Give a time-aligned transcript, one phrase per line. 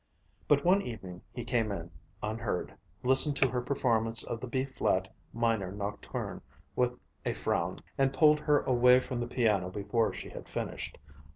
[0.47, 1.91] But one evening he came in,
[2.23, 6.41] unheard, listened to her performance of the B flat minor nocturne
[6.75, 10.97] with a frown, and pulled her away from the piano before she had finished.